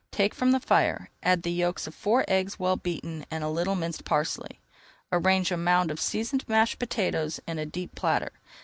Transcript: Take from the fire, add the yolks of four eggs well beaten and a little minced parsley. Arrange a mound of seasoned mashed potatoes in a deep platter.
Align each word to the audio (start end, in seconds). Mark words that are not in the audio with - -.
Take 0.09 0.33
from 0.33 0.51
the 0.51 0.59
fire, 0.59 1.11
add 1.21 1.43
the 1.43 1.51
yolks 1.51 1.85
of 1.85 1.93
four 1.93 2.25
eggs 2.27 2.57
well 2.57 2.75
beaten 2.75 3.23
and 3.29 3.43
a 3.43 3.49
little 3.49 3.75
minced 3.75 4.03
parsley. 4.03 4.59
Arrange 5.11 5.51
a 5.51 5.57
mound 5.57 5.91
of 5.91 5.99
seasoned 6.01 6.43
mashed 6.49 6.79
potatoes 6.79 7.39
in 7.47 7.59
a 7.59 7.67
deep 7.67 7.93
platter. 7.93 8.31